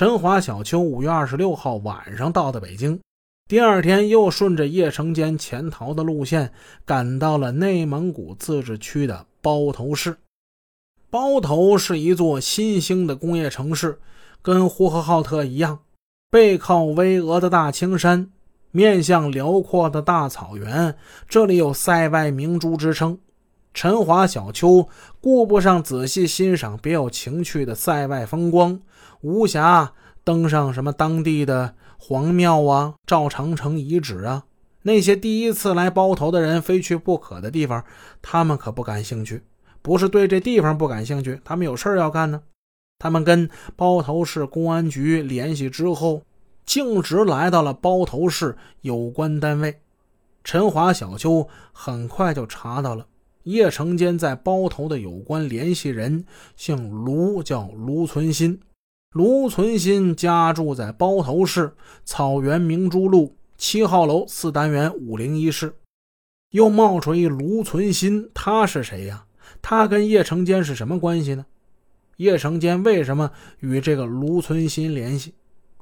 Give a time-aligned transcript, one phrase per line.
[0.00, 2.98] 陈华、小邱五月二十六号晚上到的北京，
[3.46, 6.52] 第二天又顺着叶成坚潜逃的路线
[6.86, 10.16] 赶到了内蒙古自治区的包头市。
[11.10, 14.00] 包头是一座新兴的工业城市，
[14.40, 15.80] 跟呼和浩特一样，
[16.30, 18.30] 背靠巍峨的大青山，
[18.70, 20.96] 面向辽阔的大草原，
[21.28, 23.18] 这里有“塞外明珠”之称。
[23.74, 24.88] 陈华、小邱
[25.20, 28.80] 顾不上仔细欣赏别有情趣的塞外风光，
[29.20, 29.88] 无暇
[30.24, 34.44] 登上什么当地的皇庙啊、赵长城遗址啊，
[34.82, 37.84] 那些第一次来包头的人非去不可的地方，
[38.22, 39.42] 他们可不感兴趣。
[39.82, 42.42] 不是对这地方不感兴趣，他们有事要干呢。
[42.98, 46.22] 他们跟包头市公安局联系之后，
[46.66, 49.80] 径直来到了包头市有关单位。
[50.44, 53.06] 陈华、小邱很快就查到了。
[53.44, 56.26] 叶成坚在包头的有关联系人
[56.56, 58.60] 姓卢，叫卢存心。
[59.12, 61.74] 卢存心家住在包头市
[62.04, 65.74] 草原明珠路七号楼四单元五零一室。
[66.52, 69.26] 又冒出一卢存心，他是谁呀？
[69.60, 71.46] 他跟叶成坚是什么关系呢？
[72.18, 75.34] 叶成坚为什么与这个卢存心联系？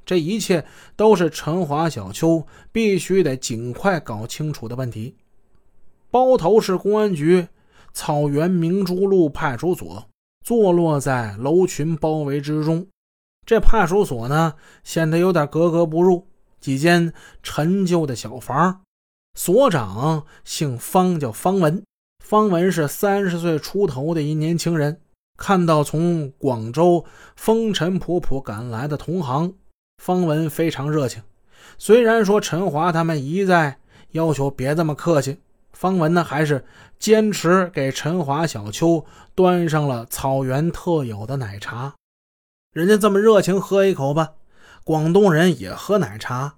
[0.06, 0.64] 这一切
[0.97, 5.17] 都是陈华、小邱必须得尽快搞清楚的问题。
[6.11, 7.48] 包头市公安局
[7.92, 10.08] 草原明珠路派出所
[10.42, 12.86] 坐落在楼群包围之中。
[13.48, 16.27] 这派出所呢，显得有点格格不入。
[16.60, 18.82] 几间陈旧的小房，
[19.32, 21.82] 所长姓方，叫方文。
[22.22, 25.00] 方文是三十岁出头的一年轻人。
[25.38, 29.55] 看到从广州风尘仆仆赶来的同行，
[29.96, 31.22] 方文非常热情。
[31.78, 33.78] 虽然说陈华他们一再
[34.10, 35.38] 要求别这么客气。
[35.72, 36.66] 方文呢，还是
[36.98, 41.94] 坚持给陈华、小秋端上了草原特有的奶茶。
[42.72, 44.34] 人家这么热情，喝一口吧。
[44.84, 46.58] 广东人也喝奶茶，